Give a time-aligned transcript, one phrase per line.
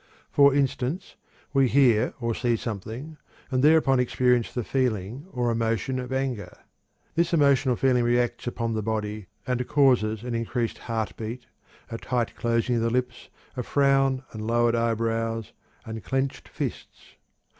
[0.31, 1.15] For instance,
[1.53, 3.17] we hear or see something,
[3.51, 6.57] and thereupon experience the feeling or emotion of anger.
[7.13, 11.45] This emotional feeling reacts upon the body and causes an increased heart beat,
[11.91, 15.53] a tight closing of the lips, a frown and lowered eyebrows,
[15.85, 17.13] and clinched fists.